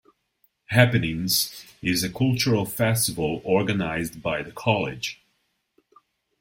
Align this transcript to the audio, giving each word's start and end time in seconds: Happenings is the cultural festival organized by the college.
Happenings 0.71 1.63
is 1.83 2.01
the 2.01 2.09
cultural 2.09 2.65
festival 2.65 3.39
organized 3.43 4.19
by 4.19 4.41
the 4.41 4.51
college. 4.51 5.21